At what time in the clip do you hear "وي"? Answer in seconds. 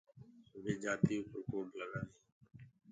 0.63-0.73